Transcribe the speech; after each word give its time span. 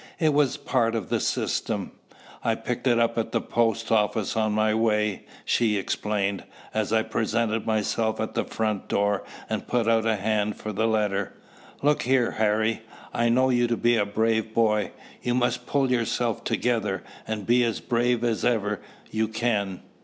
It 0.17 0.33
was 0.33 0.55
a 0.55 0.59
part 0.59 0.95
of 0.95 1.09
the 1.09 1.19
system. 1.19 1.91
"I 2.43 2.55
picked 2.55 2.87
it 2.87 2.97
up 2.97 3.19
at 3.19 3.31
the 3.31 3.39
post 3.39 3.91
office 3.91 4.35
on 4.35 4.51
my 4.51 4.73
way," 4.73 5.27
she 5.45 5.77
explained, 5.77 6.43
as 6.73 6.91
I 6.91 7.03
presented 7.03 7.67
myself 7.67 8.19
at 8.19 8.33
the 8.33 8.43
front 8.43 8.87
door 8.87 9.23
and 9.47 9.67
put 9.67 9.87
out 9.87 10.07
a 10.07 10.15
hand 10.15 10.55
for 10.55 10.73
the 10.73 10.87
letter. 10.87 11.35
"Look 11.83 12.01
here, 12.01 12.31
Harry: 12.31 12.81
I 13.13 13.29
know 13.29 13.51
you 13.51 13.67
to 13.67 13.77
be 13.77 13.95
a 13.95 14.03
brave 14.03 14.55
boy. 14.55 14.89
You 15.21 15.35
must 15.35 15.67
pull 15.67 15.91
yourself 15.91 16.43
together, 16.43 17.03
and 17.27 17.45
be 17.45 17.63
as 17.63 17.79
brave 17.79 18.23
as 18.23 18.43
ever 18.43 18.81
you 19.11 19.27
can. 19.27 19.83